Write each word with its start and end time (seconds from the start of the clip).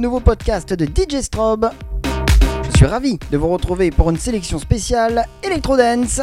nouveau 0.00 0.20
podcast 0.20 0.72
de 0.72 0.86
DJ 0.86 1.20
Strobe. 1.20 1.70
Je 2.64 2.76
suis 2.76 2.86
ravi 2.86 3.18
de 3.30 3.36
vous 3.36 3.48
retrouver 3.48 3.90
pour 3.90 4.08
une 4.08 4.16
sélection 4.16 4.58
spéciale 4.58 5.26
Electro 5.42 5.76
Dance. 5.76 6.22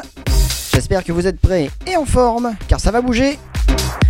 J'espère 0.73 1.03
que 1.03 1.11
vous 1.11 1.27
êtes 1.27 1.39
prêts 1.39 1.69
et 1.85 1.95
en 1.95 2.05
forme, 2.05 2.55
car 2.67 2.79
ça 2.79 2.89
va 2.89 3.01
bouger. 3.01 3.37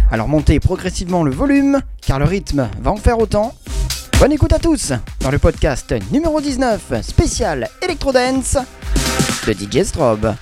Alors 0.09 0.29
montez 0.29 0.61
progressivement 0.61 1.24
le 1.24 1.32
volume, 1.32 1.82
car 2.01 2.18
le 2.18 2.25
rythme 2.25 2.69
va 2.79 2.91
en 2.91 2.96
faire 2.96 3.19
autant. 3.19 3.54
Bonne 4.19 4.32
écoute 4.32 4.54
à 4.54 4.60
tous 4.60 4.93
dans 5.19 5.32
le 5.32 5.38
podcast 5.38 5.93
numéro 6.11 6.39
19 6.39 7.02
spécial 7.02 7.69
Electro 7.82 8.13
Dance 8.13 8.57
de 9.46 9.54
DJ 9.54 9.83
Strobe. 9.83 10.33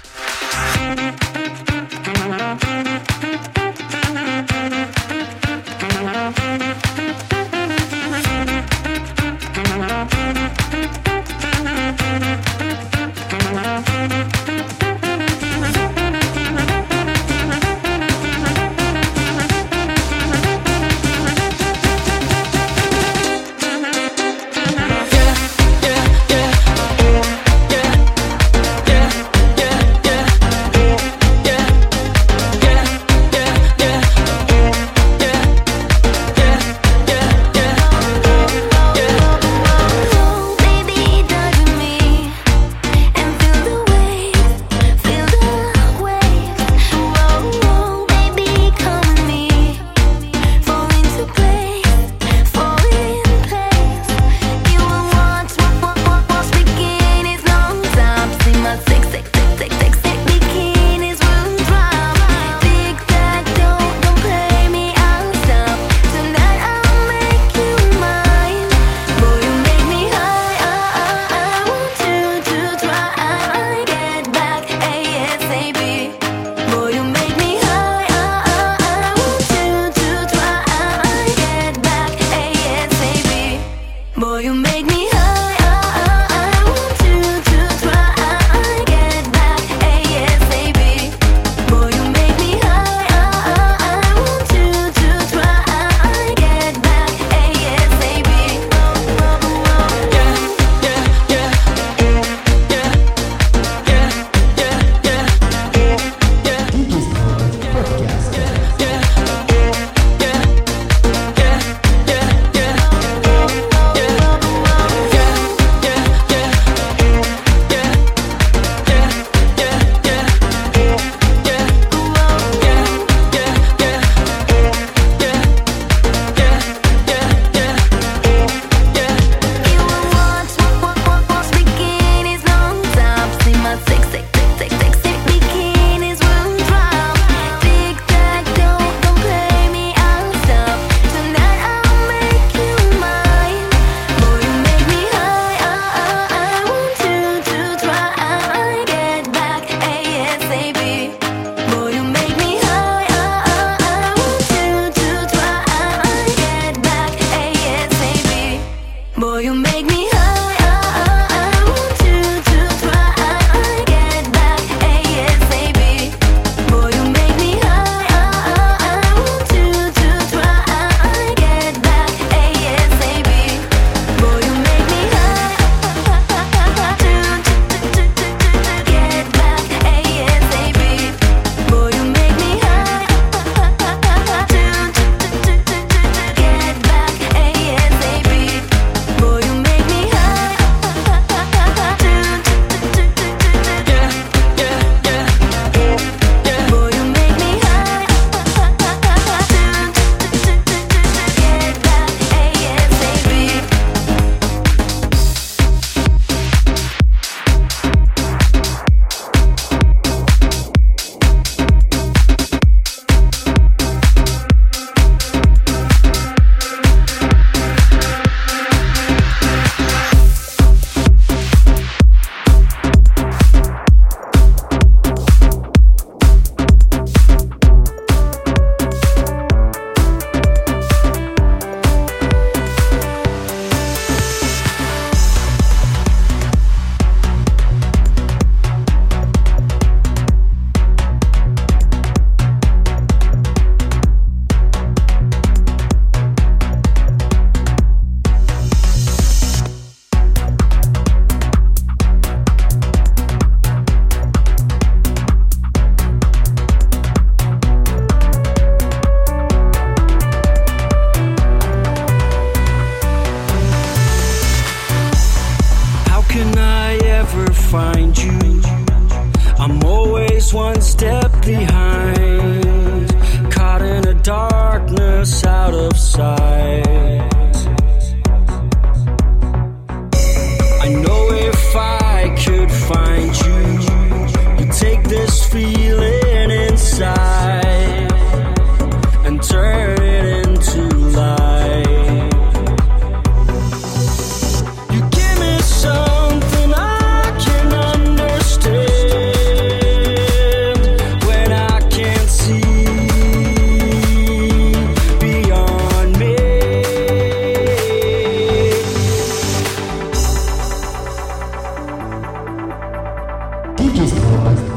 Geekest 313.96 314.16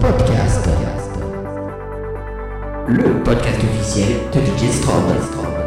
Podcast. 0.00 0.68
Le 2.86 3.22
podcast 3.24 3.62
officiel 3.64 4.20
de 4.32 4.40
DJ 4.40 4.70
Strobe. 4.70 5.57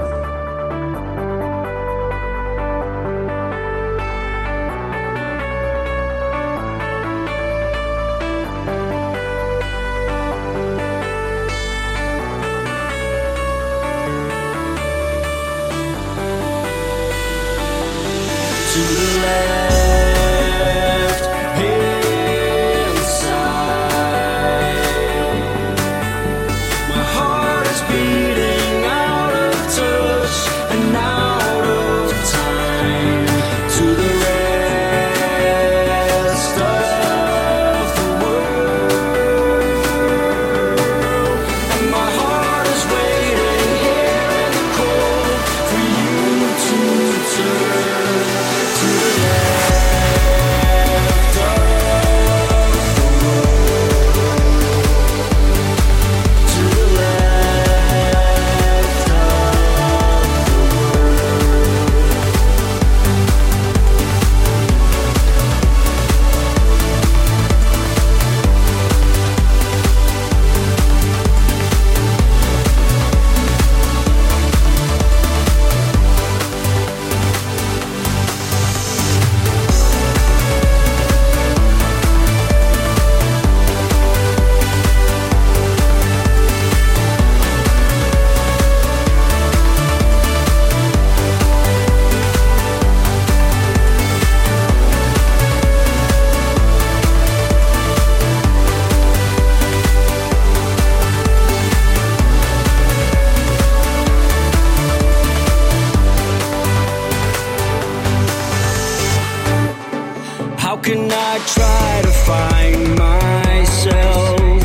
I 111.24 111.38
try 111.46 112.02
to 112.02 112.12
find 112.12 112.98
myself 112.98 114.64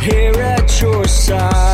here 0.00 0.42
at 0.42 0.80
your 0.80 1.06
side. 1.06 1.69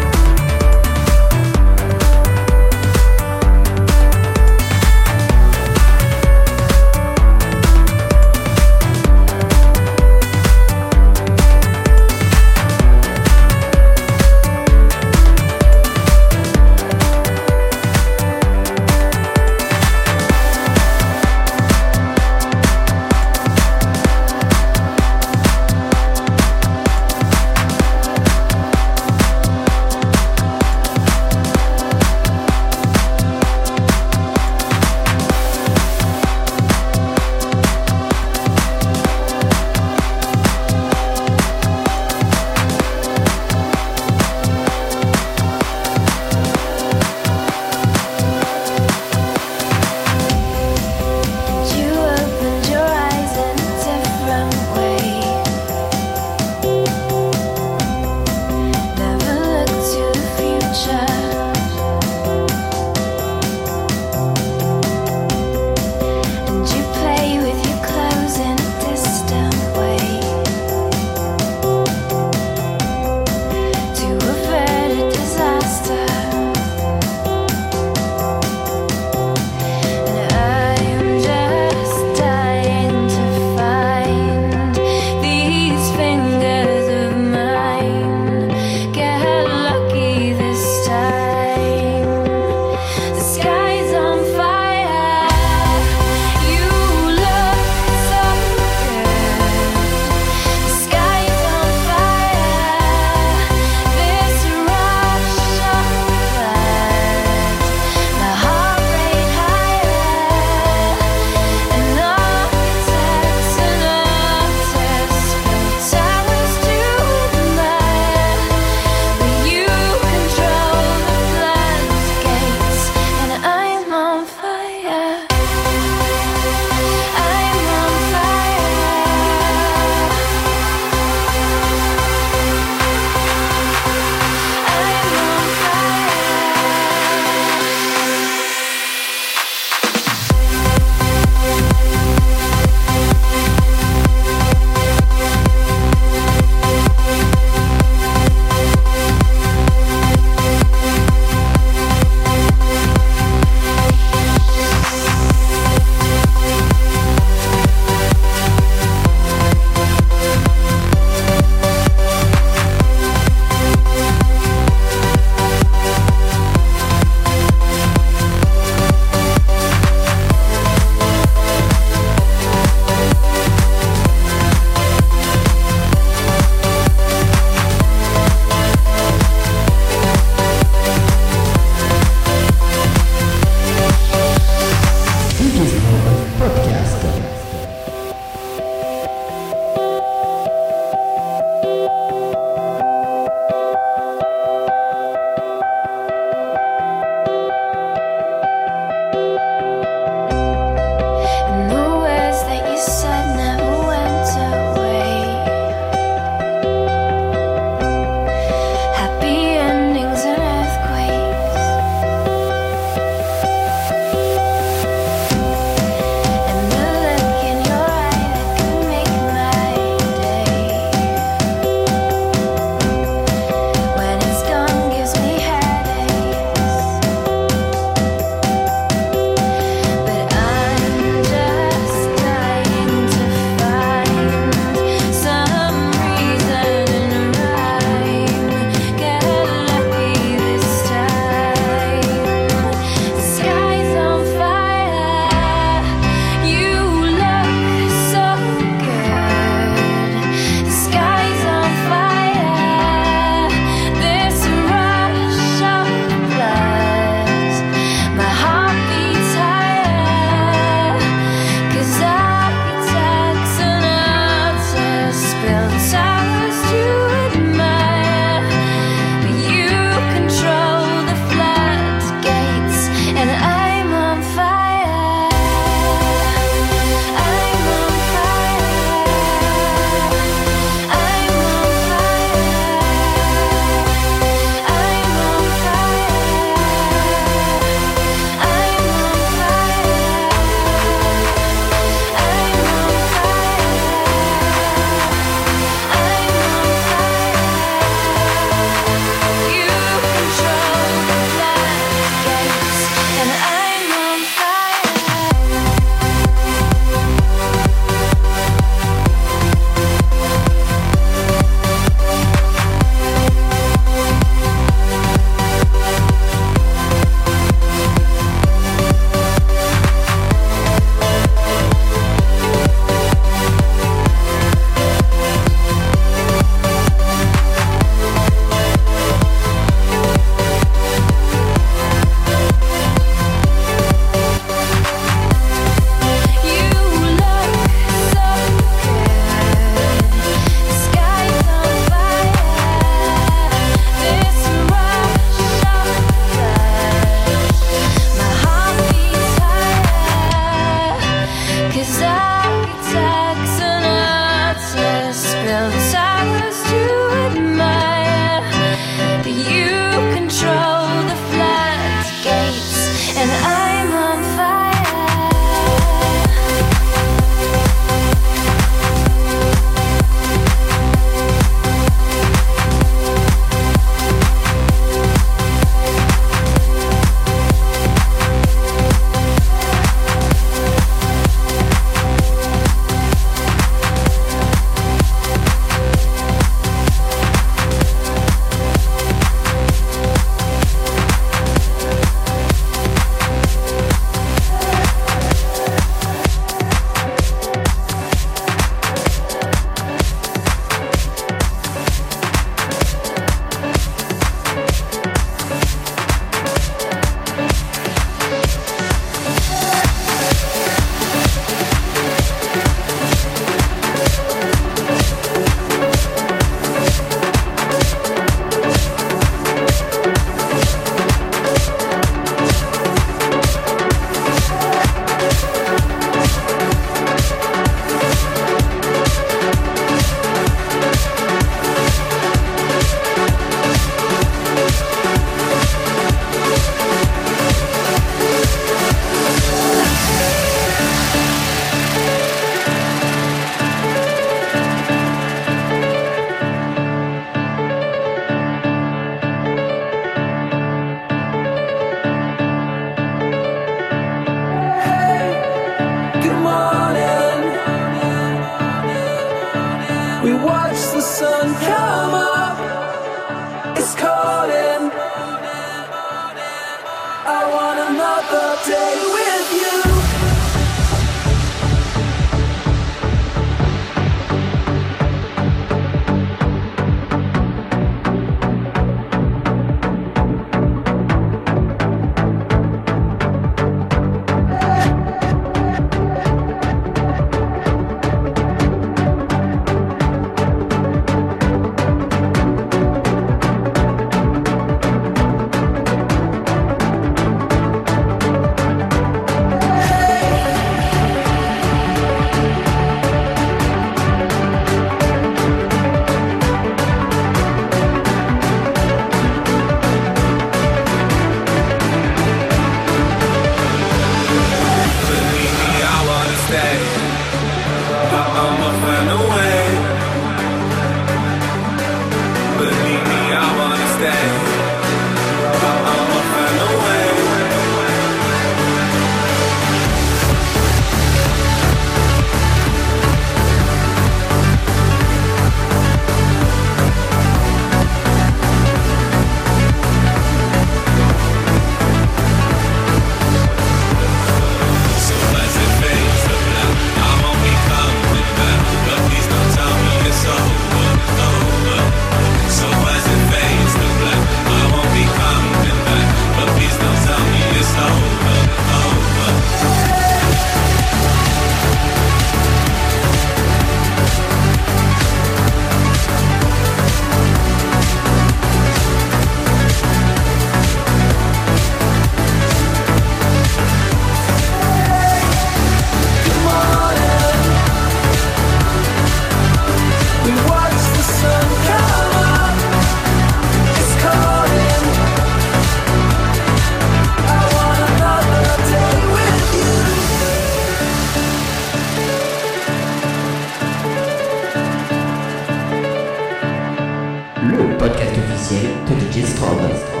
le 597.43 597.77
podcast 597.77 598.17
officiel 598.17 598.69
de 598.87 598.93
DJ 598.93 599.25
Strobe. 599.25 600.00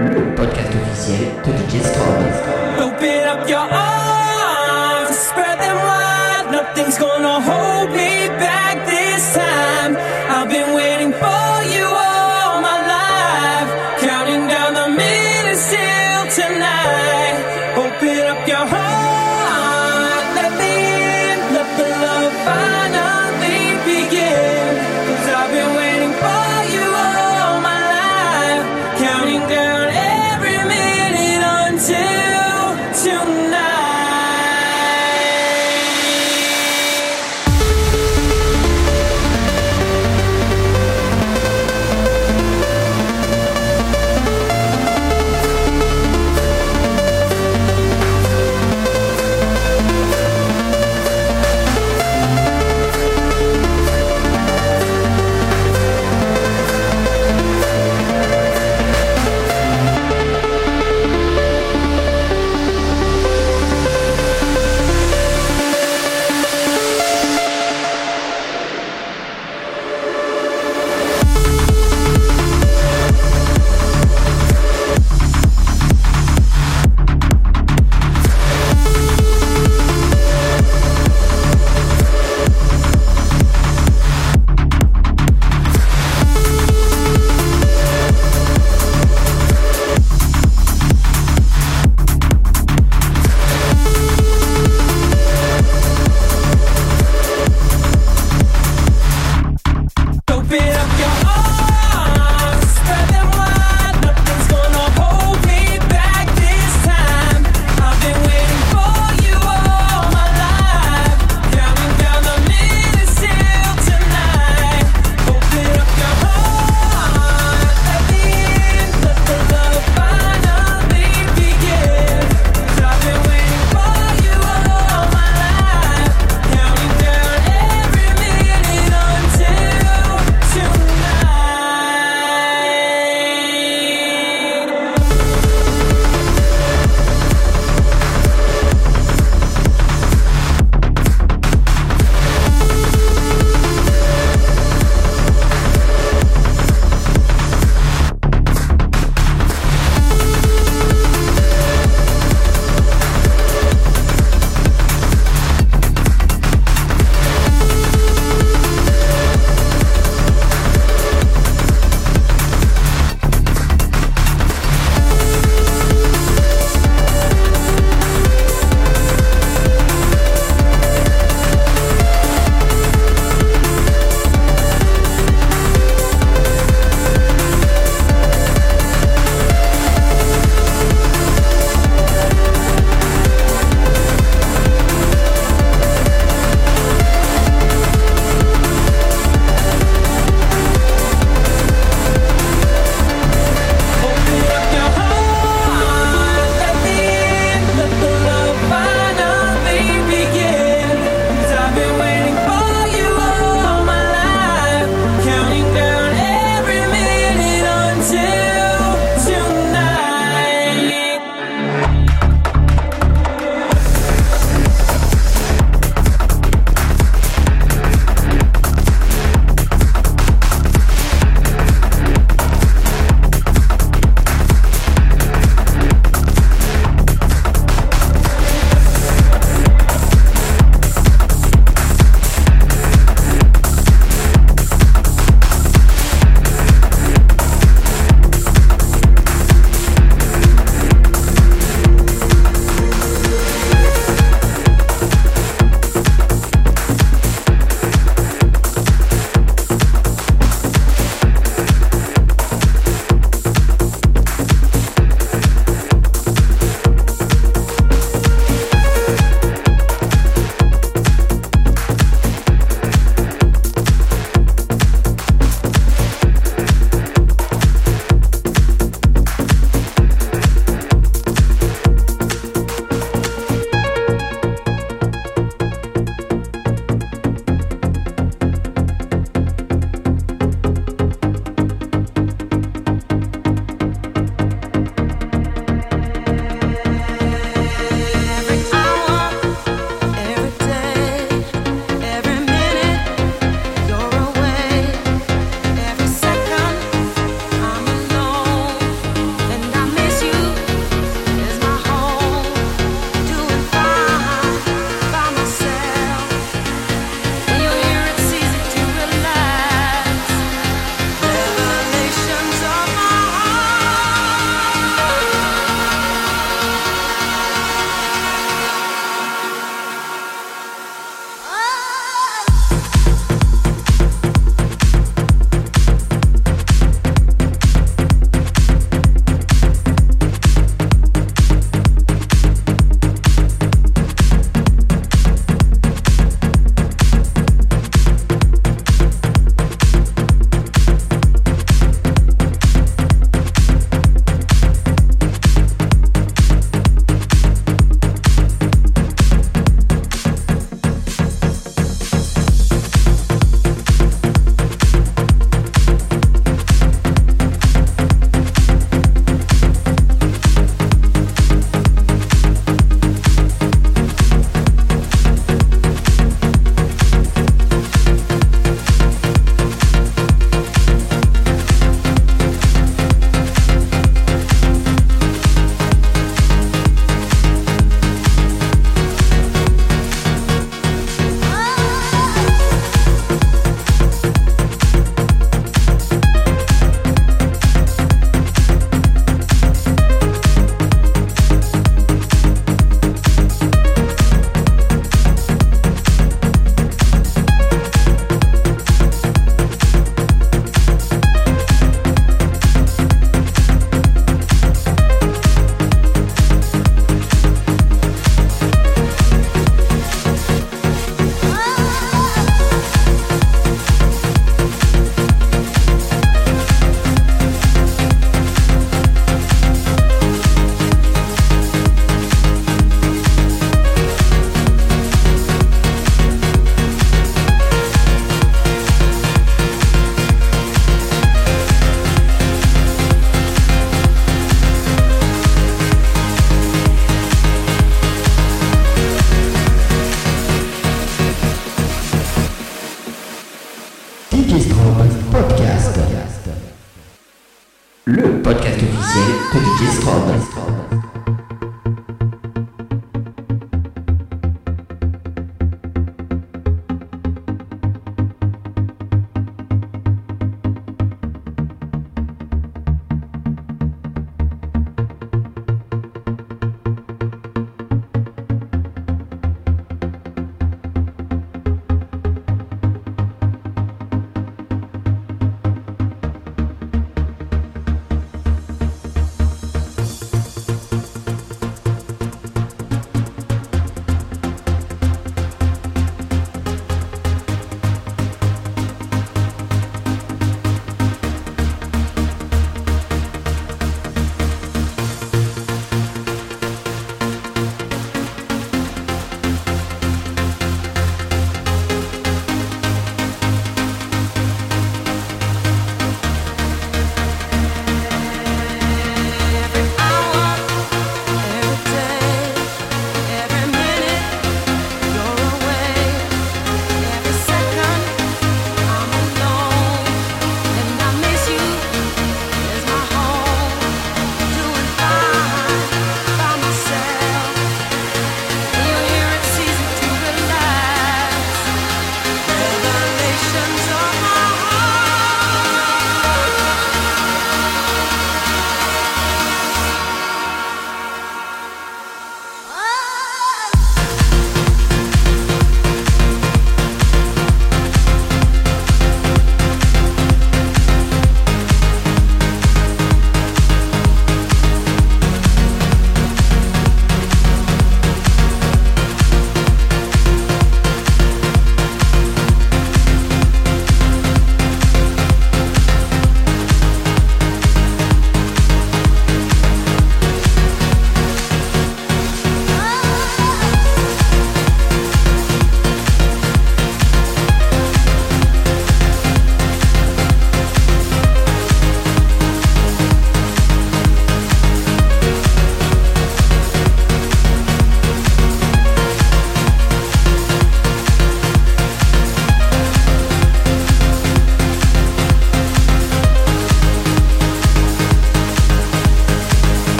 Le 0.00 0.34
podcast 0.34 0.74
officiel 0.74 1.32
de 1.44 1.52
DJ 1.52 1.82
Strobe. 1.82 2.28
Open 2.80 3.26
up 3.26 3.48
your 3.48 3.58
arms, 3.58 5.16
spread 5.16 5.58
them 5.58 5.76
wide, 5.76 6.50
nothing's 6.52 6.98
gonna 6.98 7.40
hold. 7.40 7.57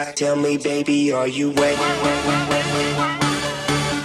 Tell 0.00 0.34
me, 0.34 0.56
baby, 0.56 1.12
are 1.12 1.28
you 1.28 1.50
wet? 1.50 1.76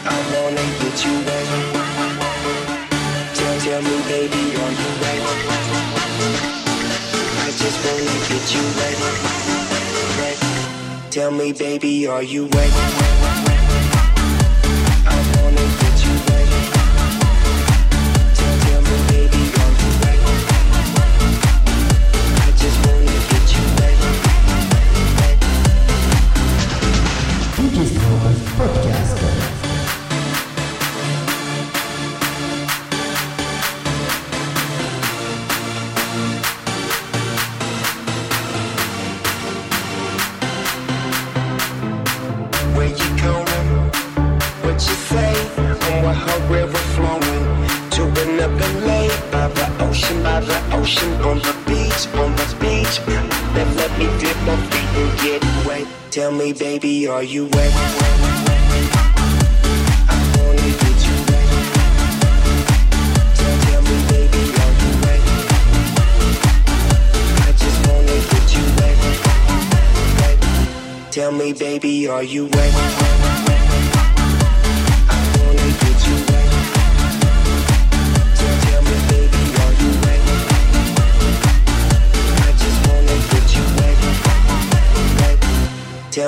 I 0.05 0.17
wanna 0.33 0.65
get 0.81 1.05
you 1.05 1.13
wet. 1.25 1.47
Tell, 3.33 3.59
tell 3.61 3.81
me, 3.81 3.97
baby, 4.09 4.55
are 4.59 4.73
you 4.81 4.89
wet? 5.01 5.21
I 7.39 7.49
just 7.55 7.79
wanna 7.85 8.17
get 8.27 8.45
you 8.53 8.63
wet. 8.77 8.97
Tell 11.11 11.31
me, 11.31 11.53
baby, 11.53 12.07
are 12.07 12.23
you 12.23 12.47
wet? 12.51 13.54
me, 56.45 56.53
baby, 56.53 57.07
are 57.07 57.23
you 57.23 57.45
wet? 57.45 57.71
I 60.07 60.19
wanna 60.37 60.69
get 60.81 60.99
you 61.07 61.15
tell 63.65 63.81
me, 63.81 63.97
baby, 64.11 64.41
are 64.61 64.73
you 64.81 64.91
ready? 65.05 65.35
I 67.41 67.49
just 67.61 67.79
wanna 67.87 68.17
get 68.31 68.47
you 68.55 68.65
Tell 71.11 71.31
me, 71.31 71.53
baby, 71.53 72.07
are 72.07 72.23
you? 72.23 72.49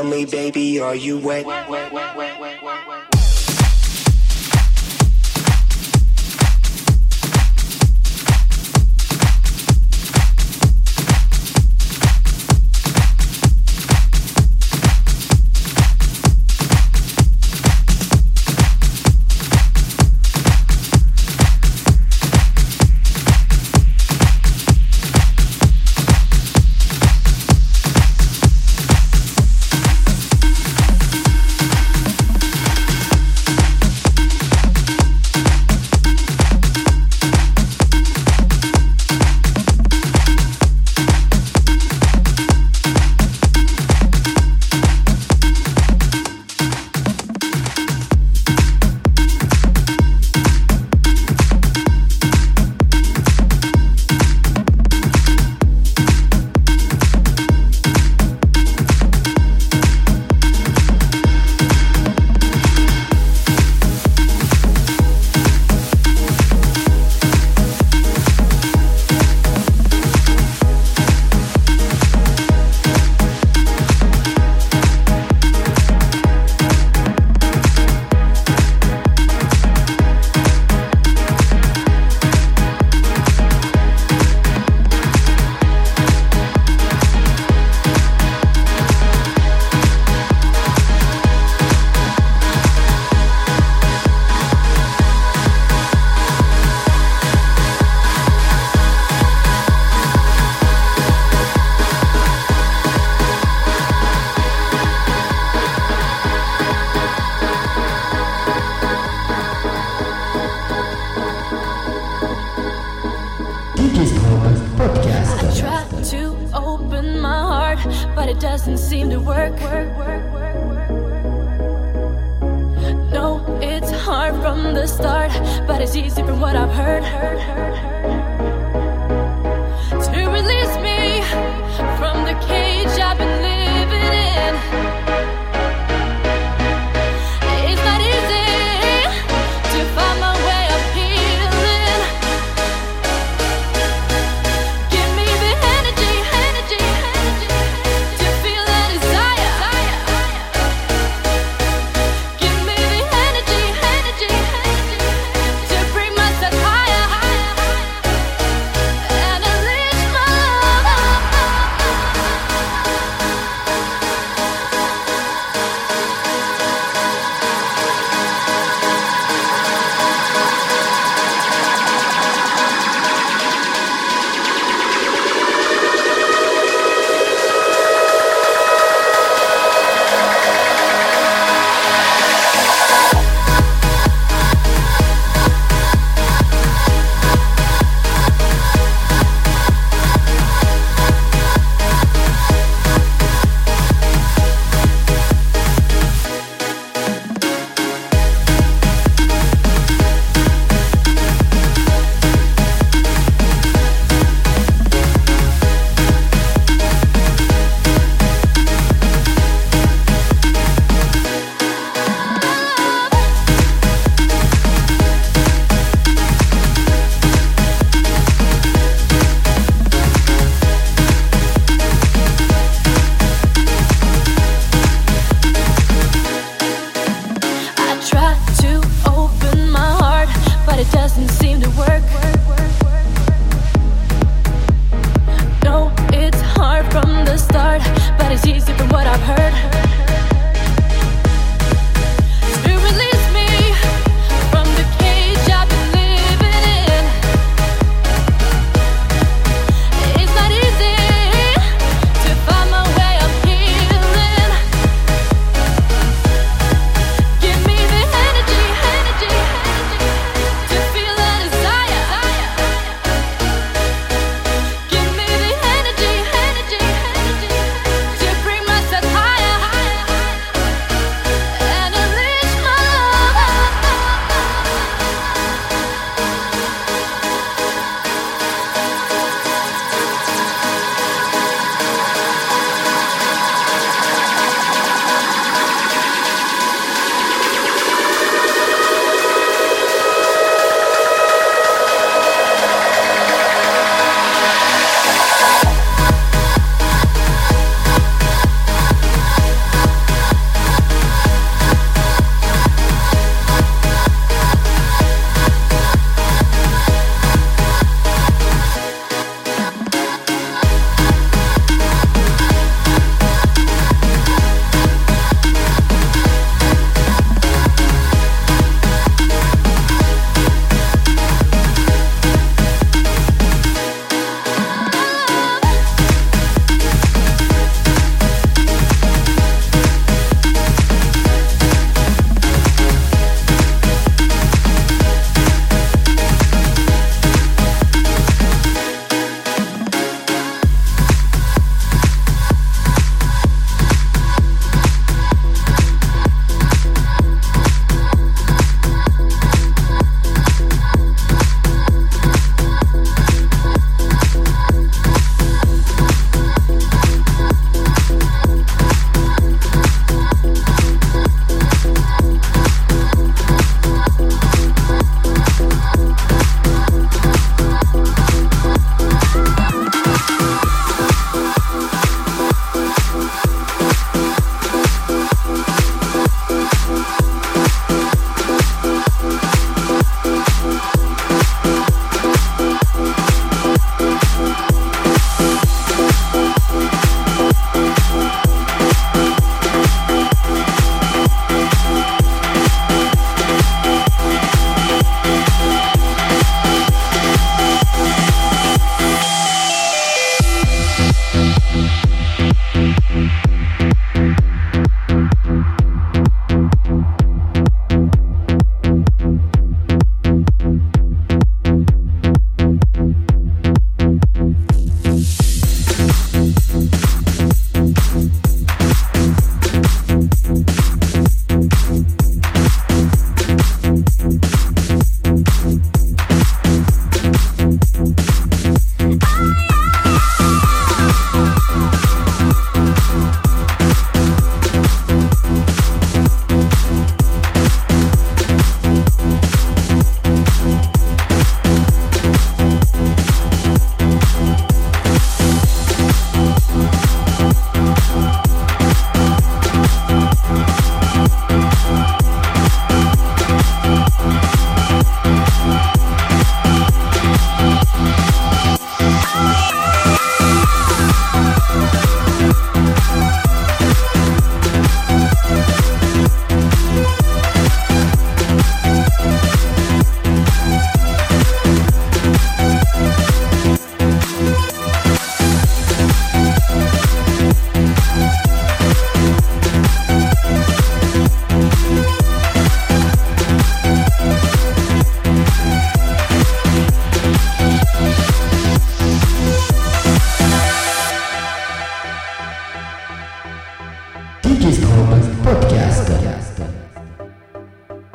me, 0.10 0.26
baby, 0.26 0.80
are 0.80 0.95
you 0.95 1.18
wet? 1.18 1.45
wet, 1.45 1.70
wet. 1.70 1.87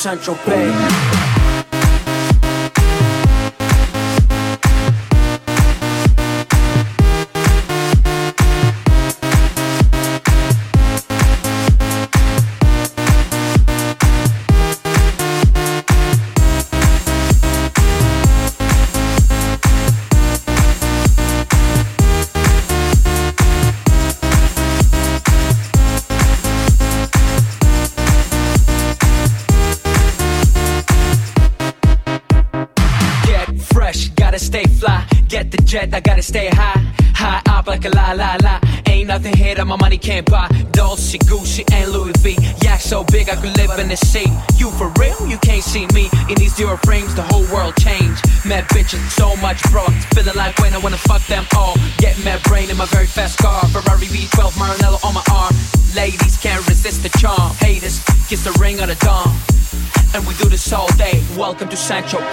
Central 0.00 0.34
Bay. 0.46 0.69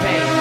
To 0.01 0.37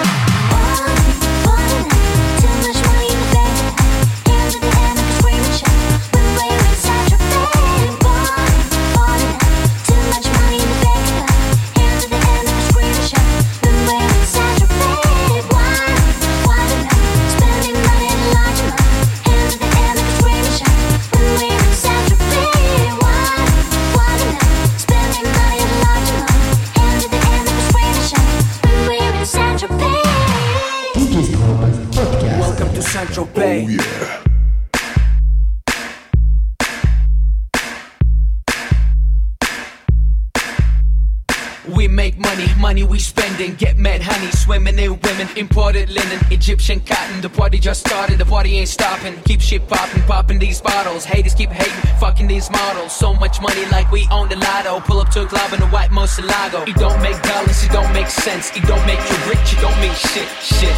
just 47.67 47.85
started, 47.85 48.17
the 48.17 48.23
party 48.23 48.55
ain't 48.55 48.69
stopping. 48.69 49.13
Keep 49.23 49.41
shit 49.41 49.67
popping, 49.67 50.01
popping 50.03 50.39
these 50.39 50.61
bottles. 50.61 51.03
Haters 51.03 51.33
keep 51.33 51.49
hating, 51.49 51.83
fucking 51.99 52.25
these 52.25 52.49
models. 52.49 52.95
So 52.95 53.13
much 53.13 53.41
money 53.41 53.65
like 53.75 53.91
we 53.91 54.07
own 54.09 54.29
the 54.29 54.37
lotto. 54.37 54.79
Pull 54.87 55.01
up 55.01 55.09
to 55.09 55.23
a 55.23 55.27
club 55.27 55.51
in 55.51 55.61
a 55.61 55.67
white 55.67 55.91
Murciélago. 55.91 56.65
It 56.65 56.77
don't 56.77 57.01
make 57.01 57.21
dollars, 57.23 57.61
it 57.65 57.71
don't 57.73 57.91
make 57.91 58.07
sense. 58.07 58.55
It 58.55 58.63
don't 58.71 58.85
make 58.87 59.03
you 59.11 59.17
rich, 59.27 59.51
it 59.51 59.59
don't 59.59 59.75
mean 59.83 59.91
shit, 59.99 60.29
shit. 60.39 60.75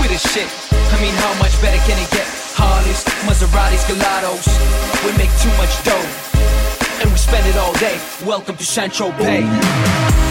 We 0.00 0.08
the 0.08 0.16
shit. 0.16 0.48
I 0.72 0.96
mean, 1.04 1.12
how 1.20 1.34
much 1.36 1.52
better 1.60 1.82
can 1.84 2.00
it 2.00 2.10
get? 2.10 2.24
Harleys, 2.56 3.04
Maseratis, 3.28 3.84
Gelatos. 3.84 4.48
We 5.04 5.12
make 5.20 5.32
too 5.44 5.52
much 5.60 5.84
dough, 5.84 6.08
and 7.04 7.12
we 7.12 7.18
spend 7.18 7.44
it 7.46 7.58
all 7.60 7.74
day. 7.74 8.00
Welcome 8.24 8.56
to 8.56 8.64
Sancho 8.64 9.12
Bay. 9.20 10.29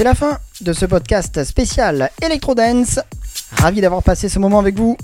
C'est 0.00 0.04
la 0.04 0.14
fin 0.14 0.38
de 0.62 0.72
ce 0.72 0.86
podcast 0.86 1.44
spécial 1.44 2.10
Electro 2.22 2.54
Dance. 2.54 3.00
Ravi 3.58 3.82
d'avoir 3.82 4.02
passé 4.02 4.30
ce 4.30 4.38
moment 4.38 4.58
avec 4.58 4.78
vous. 4.78 4.96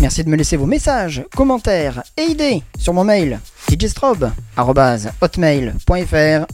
Merci 0.00 0.24
de 0.24 0.30
me 0.30 0.36
laisser 0.36 0.56
vos 0.56 0.64
messages, 0.64 1.22
commentaires 1.36 2.02
et 2.16 2.22
idées 2.22 2.62
sur 2.78 2.94
mon 2.94 3.04
mail 3.04 3.40
djstrobe.hotmail.fr 3.68 6.46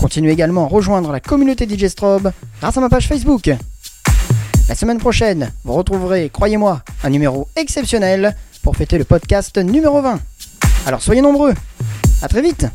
Continuez 0.00 0.32
également 0.32 0.64
à 0.64 0.68
rejoindre 0.68 1.12
la 1.12 1.20
communauté 1.20 1.64
DJ 1.64 1.86
Strobe 1.86 2.32
grâce 2.60 2.76
à 2.76 2.80
ma 2.80 2.88
page 2.88 3.06
Facebook. 3.06 3.48
La 4.68 4.74
semaine 4.74 4.98
prochaine, 4.98 5.52
vous 5.62 5.74
retrouverez, 5.74 6.28
croyez-moi, 6.28 6.82
un 7.04 7.10
numéro 7.10 7.46
exceptionnel 7.54 8.34
pour 8.64 8.74
fêter 8.74 8.98
le 8.98 9.04
podcast 9.04 9.58
numéro 9.58 10.02
20. 10.02 10.18
Alors 10.86 11.02
soyez 11.02 11.22
nombreux. 11.22 11.54
À 12.20 12.26
très 12.26 12.42
vite 12.42 12.66